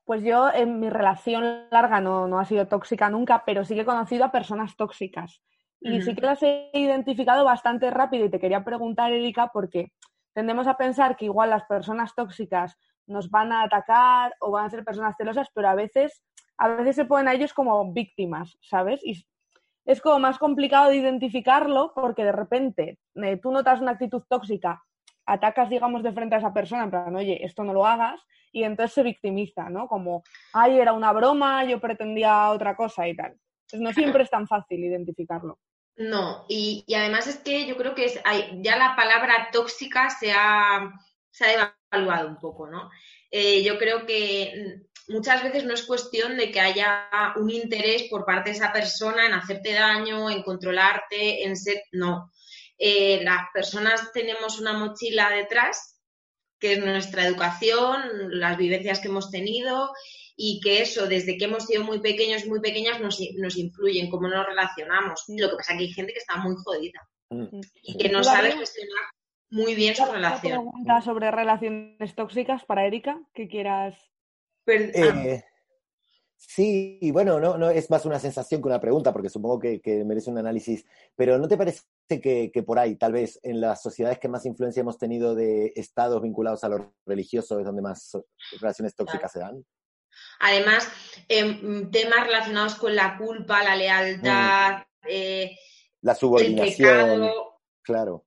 [0.05, 3.83] Pues yo en mi relación larga no, no, ha sido tóxica nunca, pero sí que
[3.83, 5.43] he conocido a personas tóxicas.
[5.81, 9.93] Y sí que las he identificado bastante rápido y te quería preguntar, Erika, porque
[10.33, 14.71] tendemos a pensar que igual las personas tóxicas nos van a atacar o van a
[14.71, 16.23] ser personas celosas, pero a veces
[16.63, 19.01] a veces se ponen a ellos como víctimas, ¿sabes?
[19.05, 19.27] Y
[19.85, 24.81] es como más complicado de identificarlo porque de repente eh, tú notas una actitud tóxica,
[25.27, 28.21] atacas, digamos, de frente a esa persona, en plan, oye, esto no lo hagas,
[28.53, 29.89] y entonces se victimiza, ¿no?
[29.89, 33.33] Como, ay, era una broma, yo pretendía otra cosa y tal.
[33.63, 35.59] Entonces no siempre es tan fácil identificarlo.
[35.97, 38.21] No, y, además es que yo creo que es,
[38.61, 40.91] ya la palabra tóxica se ha,
[41.31, 42.91] se ha evaluado un poco, ¿no?
[43.31, 48.25] Eh, yo creo que muchas veces no es cuestión de que haya un interés por
[48.25, 51.83] parte de esa persona en hacerte daño, en controlarte, en ser.
[51.93, 52.31] No.
[52.85, 56.01] Eh, las personas tenemos una mochila detrás,
[56.59, 58.01] que es nuestra educación,
[58.41, 59.93] las vivencias que hemos tenido
[60.37, 64.01] y que eso, desde que hemos sido muy pequeños y muy pequeñas, nos, nos influye
[64.01, 65.23] en cómo nos relacionamos.
[65.29, 67.61] Lo que pasa es que hay gente que está muy jodida mm.
[67.83, 69.05] y que no sabe gestionar
[69.49, 70.65] muy bien su relación.
[70.65, 73.95] pregunta sobre relaciones tóxicas para Erika que quieras
[74.67, 75.45] eh,
[76.49, 79.81] sí, y bueno, no, no es más una sensación que una pregunta, porque supongo que,
[80.05, 80.85] merece un análisis,
[81.17, 84.81] pero ¿no te parece que, por ahí, tal vez en las sociedades que más influencia
[84.81, 88.17] hemos tenido de estados vinculados a lo religioso es donde más
[88.61, 89.65] relaciones tóxicas se dan?
[90.41, 90.89] Además,
[91.29, 95.07] em, temas relacionados con la culpa, la lealtad, mm.
[95.09, 95.59] eh,
[96.03, 97.31] la subordinación.
[97.83, 98.27] Claro.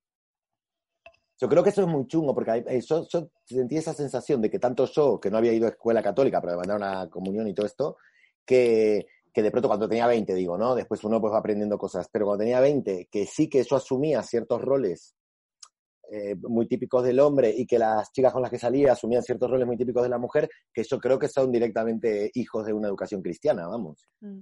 [1.39, 3.07] Yo creo que eso es muy chungo, porque yo,
[3.43, 6.53] sentí esa sensación de que tanto yo, que no había ido a escuela católica, pero
[6.53, 7.97] de mandar una comunión y todo esto,
[8.45, 10.75] que, que de pronto cuando tenía 20, digo, ¿no?
[10.75, 14.23] Después uno pues va aprendiendo cosas, pero cuando tenía 20, que sí que yo asumía
[14.23, 15.15] ciertos roles
[16.09, 19.49] eh, muy típicos del hombre y que las chicas con las que salía asumían ciertos
[19.49, 22.87] roles muy típicos de la mujer, que yo creo que son directamente hijos de una
[22.87, 24.07] educación cristiana, vamos.
[24.21, 24.39] Mm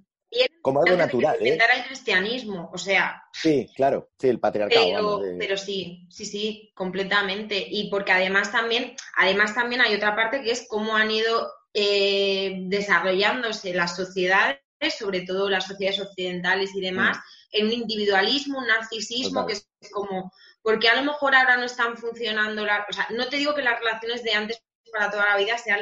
[0.62, 1.38] como algo natural.
[1.41, 1.58] ¿eh?
[1.58, 3.24] el cristianismo, o sea.
[3.34, 5.22] Sí, claro, sí, el patriarcado.
[5.38, 7.58] Pero, sí, sí, sí, completamente.
[7.58, 12.56] Y porque además también, además también hay otra parte que es cómo han ido eh,
[12.67, 14.60] desarrollándose las sociedades,
[14.98, 17.58] sobre todo las sociedades occidentales y demás, mm.
[17.58, 21.98] en un individualismo, un narcisismo que es como, porque a lo mejor ahora no están
[21.98, 25.58] funcionando, o sea, no te digo que las relaciones de antes para toda la vida
[25.58, 25.82] sean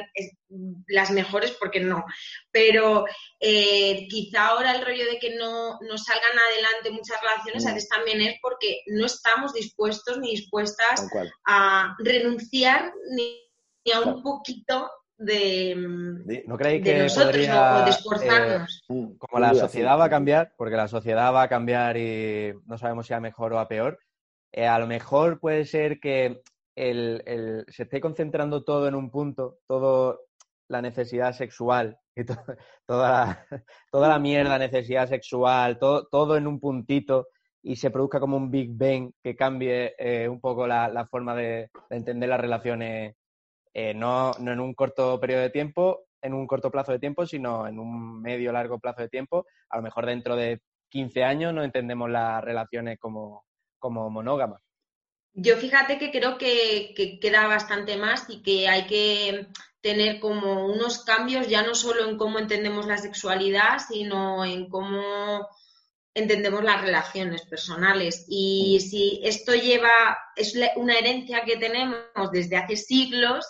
[0.88, 2.04] las mejores, porque no.
[2.52, 3.06] Pero
[3.40, 8.22] eh, quizá ahora el rollo de que no, salgan adelante muchas relaciones, a veces también
[8.22, 11.08] es porque no estamos dispuestos ni dispuestas
[11.46, 13.40] a renunciar ni,
[13.94, 15.76] a un poquito de,
[16.48, 18.84] ¿No creéis que nosotros podría, o, de esforzarnos.
[18.90, 22.78] Eh, como la sociedad va a cambiar, porque la sociedad va a cambiar y no
[22.78, 24.00] sabemos si a mejor o a peor,
[24.52, 26.42] eh, a lo mejor puede ser que
[26.76, 30.18] el, se esté concentrando todo en un punto, toda
[30.68, 32.58] la necesidad sexual, y toda,
[32.88, 33.46] la,
[33.92, 37.28] toda la mierda, necesidad sexual, todo, todo en un puntito
[37.64, 41.70] y se produzca como un Big Bang que cambie eh, un poco la, forma de,
[41.90, 43.16] entender las relaciones,
[43.74, 47.26] eh, no, no, en un corto periodo de tiempo, en un corto plazo de tiempo,
[47.26, 49.46] sino en un medio largo plazo de tiempo.
[49.70, 53.46] A lo mejor dentro de 15 años no entendemos las relaciones como,
[53.80, 54.62] como monógamas.
[55.34, 59.48] Yo fíjate que creo que, queda bastante más y que hay que
[59.82, 65.48] tener como unos cambios ya no solo en cómo entendemos la sexualidad, sino en cómo
[66.14, 68.26] entendemos las relaciones personales.
[68.28, 73.46] Y si esto lleva, es una herencia que tenemos desde hace siglos,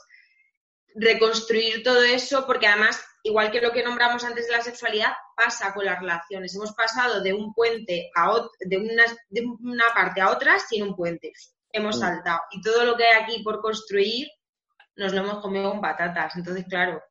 [0.94, 5.74] reconstruir todo eso, porque además, igual que lo que nombramos antes de la sexualidad, pasa
[5.74, 6.56] con las relaciones.
[6.56, 10.84] Hemos pasado de un puente a otro, de una, de una parte a otra sin
[10.84, 11.34] un puente.
[11.74, 12.00] Hemos mm.
[12.00, 12.40] saltado.
[12.52, 14.28] Y todo lo que hay aquí por construir
[14.96, 16.36] nos lo hemos comido con patatas.
[16.36, 17.02] Entonces, claro.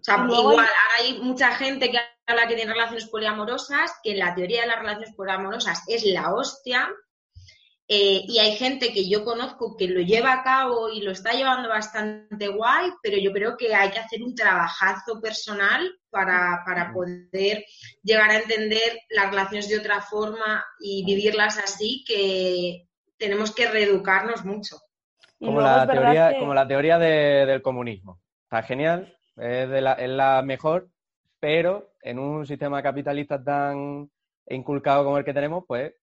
[0.00, 0.68] O sea, igual, ahora
[0.98, 5.14] hay mucha gente que habla que tiene relaciones poliamorosas, que la teoría de las relaciones
[5.16, 6.88] poliamorosas es la hostia,
[7.90, 11.32] eh, y hay gente que yo conozco que lo lleva a cabo y lo está
[11.32, 16.92] llevando bastante guay, pero yo creo que hay que hacer un trabajazo personal para, para
[16.92, 17.64] poder
[18.02, 22.87] llegar a entender las relaciones de otra forma y vivirlas así, que
[23.18, 24.76] tenemos que reeducarnos mucho.
[25.38, 28.20] Como la, teoría, como la teoría del comunismo.
[28.44, 30.88] Está genial, es, la, es la mejor,
[31.38, 34.10] pero en un sistema capitalista tan
[34.48, 35.94] inculcado como el que tenemos, pues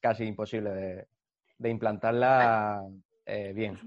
[0.00, 1.06] casi imposible de,
[1.58, 2.82] de implantarla
[3.24, 3.78] eh, bien.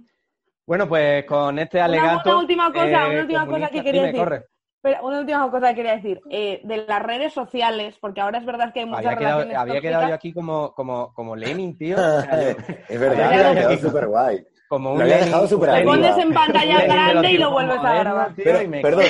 [0.65, 2.29] Bueno, pues con este alegato...
[2.29, 4.45] Una, última cosa, una eh, última cosa que quería decir.
[4.83, 6.21] Una última cosa que quería decir.
[6.29, 9.81] Eh, de las redes sociales, porque ahora es verdad que hay muchas había relaciones Había
[9.81, 11.97] quedado yo aquí como, como, como Lenin, tío.
[12.89, 14.45] es verdad, había quedado súper guay.
[14.69, 17.93] Como un lo había dejado súper Lo pones en pantalla grande y lo vuelves a
[17.95, 18.35] grabar.
[18.35, 19.05] perdón,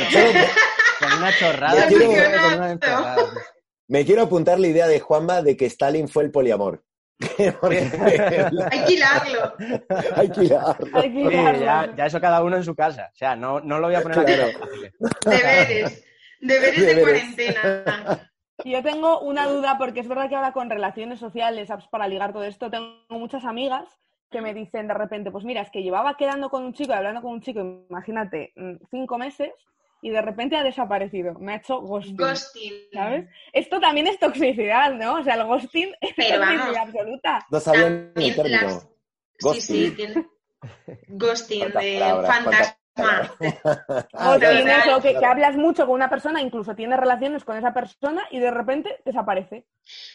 [0.99, 1.87] con una chorrada.
[3.87, 6.83] Me quiero apuntar la idea de Juanma de que Stalin fue el poliamor.
[7.19, 9.53] Hay que hilarlo.
[10.15, 11.95] Hay que hilarlo.
[11.95, 13.09] ya, eso cada uno en su casa.
[13.13, 14.47] O sea, no, no lo voy a poner claro.
[15.25, 16.05] Deberes.
[16.39, 18.31] Deberes de cuarentena.
[18.63, 22.33] Yo tengo una duda porque es verdad que ahora con relaciones sociales, apps para ligar
[22.33, 23.85] todo esto, tengo muchas amigas
[24.29, 26.95] que me dicen de repente, pues mira, es que llevaba quedando con un chico y
[26.95, 29.51] hablando con un chico, imagínate, mm, cinco meses
[30.01, 31.33] y de repente ha desaparecido.
[31.39, 32.17] Me ha hecho ghosting.
[32.17, 32.73] Ghosting.
[32.93, 33.29] ¿Sabes?
[33.53, 35.15] Esto también es toxicidad, ¿no?
[35.15, 37.45] O sea, el ghosting es toxicidad absoluta.
[37.49, 38.81] No sabía ni el término.
[39.41, 39.61] Ghosting.
[39.61, 40.27] Sí, sí, tiene...
[41.07, 43.35] Ghosting de fantasma.
[44.11, 47.73] Ghosting es lo que, que, hablas mucho con una persona, incluso tienes relaciones con esa
[47.73, 49.65] persona y de repente desaparece.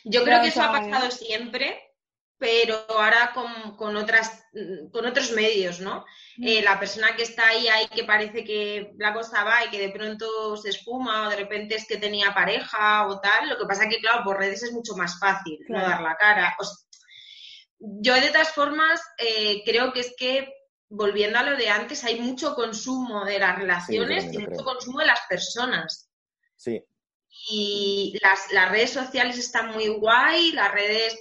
[0.04, 1.93] Yo creo que eso ha pasado siempre
[2.38, 3.32] pero ahora
[3.76, 4.44] con, otras,
[4.92, 6.04] con otros medios, ¿no?
[6.36, 6.46] Mm.
[6.46, 9.78] Eh, la persona que está ahí, ahí que parece que la cosa va y que
[9.78, 13.66] de pronto se espuma o de repente es que tenía pareja o tal, lo que
[13.66, 16.56] pasa que, claro, por redes es mucho más fácil no dar la cara.
[17.78, 20.52] yo de todas formas eh, creo que es que,
[20.88, 25.06] volviendo a lo de antes, hay mucho consumo de las relaciones y mucho consumo de
[25.06, 26.10] las personas.
[26.56, 26.82] Sí.
[27.50, 31.18] Y las, las redes sociales están muy guay, las redes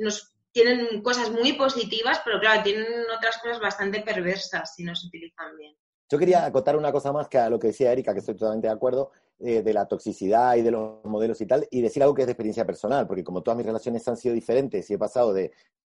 [0.00, 5.06] nos tienen cosas muy positivas, pero claro, tienen otras cosas bastante perversas si no se
[5.06, 5.76] utilizan bien.
[6.08, 8.68] Yo quería acotar una cosa más que a lo que decía Erika, que estoy totalmente
[8.68, 12.14] de acuerdo, eh, de la toxicidad y de los modelos y tal, y decir algo
[12.14, 14.98] que es de experiencia personal, porque como todas mis relaciones han sido diferentes y he
[14.98, 15.52] pasado de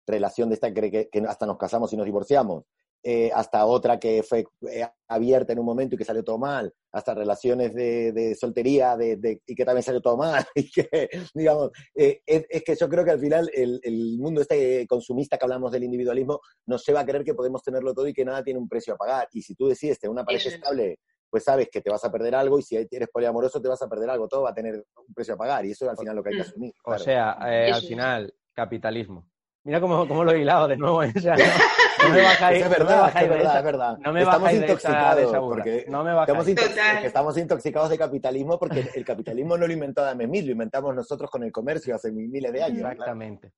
[0.06, 2.64] relación de esta que hasta nos casamos y nos divorciamos,
[3.02, 6.72] eh, hasta otra que fue eh, abierta en un momento y que salió todo mal,
[6.92, 10.44] hasta relaciones de, soltería de, y que también salió todo mal.
[10.54, 15.38] Y que, digamos, eh, es, que yo creo que al final el, mundo este consumista
[15.38, 18.42] que hablamos del individualismo nos lleva a creer que podemos tenerlo todo y que nada
[18.42, 19.28] tiene un precio a pagar.
[19.32, 20.98] Y si tú decides tener una pareja estable,
[21.30, 23.88] pues sabes que te vas a perder algo y si eres poliamoroso te vas a
[23.88, 26.16] perder algo, todo va a tener un precio a pagar y eso es al final
[26.16, 26.72] lo que hay que asumir.
[26.84, 29.28] O sea, al final, capitalismo.
[29.68, 31.00] Mira cómo, cómo lo he hilado de nuevo.
[31.00, 33.98] O sea, no, me bajáis, es verdad, es verdad, es verdad.
[33.98, 39.04] No me estamos intoxicados porque no me estamos, intoxicados, estamos intoxicados de capitalismo porque el
[39.04, 42.62] capitalismo no lo inventó Adam Smith, lo inventamos nosotros con el comercio hace miles de
[42.62, 42.78] años.
[42.78, 43.52] Exactamente.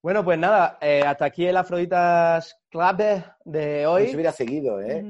[0.00, 4.06] Bueno, pues nada, eh, hasta aquí el Afroditas Club de hoy.
[4.06, 5.04] Yo hubiera seguido, ¿eh?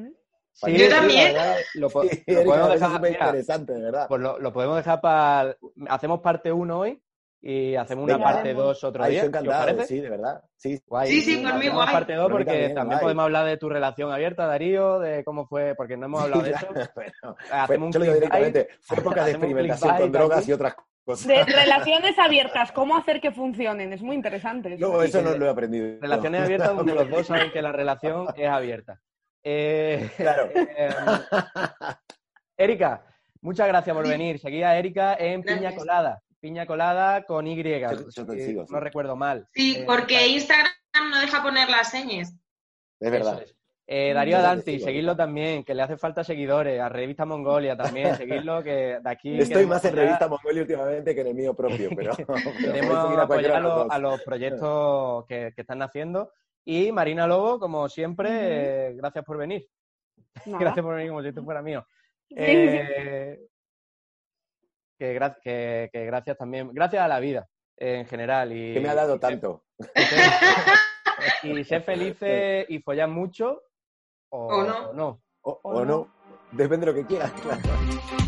[0.52, 1.37] Sí, yo también.
[1.74, 4.09] lo, podemos dejar, interesante, ¿verdad?
[4.09, 5.57] Pues lo, lo, podemos dejar para.
[5.88, 7.00] Hacemos parte 1 hoy
[7.40, 9.24] y hacemos una parte 2 otro día.
[9.24, 10.42] Encantado, sí, de verdad.
[10.57, 11.09] Sí, guay.
[11.09, 11.92] sí, sí, por mí guay.
[11.92, 15.96] parte 2 porque también, podemos hablar de tu relación abierta, Darío, de cómo fue, porque
[15.96, 16.66] no hemos hablado de eso.
[16.94, 20.74] bueno, hacemos fue, un yo directamente, fue época de experimentación con drogas y otras
[21.05, 21.27] cosas.
[21.27, 24.77] De relaciones abiertas, cómo hacer que funcionen, es muy interesante.
[24.77, 26.01] No, eso no lo he aprendido.
[26.01, 29.01] Relaciones abiertas donde los dos saben que la relación es abierta.
[29.44, 30.51] Eh, claro.
[30.61, 30.90] Eh,
[32.57, 33.05] Erika,
[33.40, 34.40] muchas gracias por venir.
[34.40, 37.62] Seguía Erika en Piña Colada piña colada con Y.
[37.62, 39.48] no recuerdo mal.
[39.53, 40.72] Sí, eh, porque Instagram
[41.11, 42.35] no deja poner las señas.
[43.01, 43.44] Es verdad.
[43.90, 46.78] Eh, Darío Adanti, seguidlo también, que le hace falta seguidores.
[46.78, 49.41] A Revista Mongolia también, seguidlo, que de aquí...
[49.41, 52.12] Estoy más en Revista Mongolia últimamente que en el mío propio, pero...
[52.61, 56.32] queremos apoyar a, los, proyectos que, están haciendo.
[56.66, 59.66] Y Marina Lobo, como siempre, gracias por venir.
[60.45, 61.86] Gracias por venir como si esto fuera mío.
[62.30, 63.39] Eh,
[64.99, 68.53] que, que, que, gracias también, gracias a la vida en general.
[68.53, 69.64] Y, que me ha dado tanto.
[71.42, 73.62] y ser felices y follar mucho
[74.30, 75.22] o, no.
[75.42, 76.09] O, no.
[76.53, 78.28] Depende de lo que quieras, claro.